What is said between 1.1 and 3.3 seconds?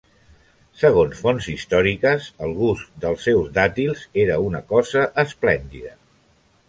fonts històriques, el gust dels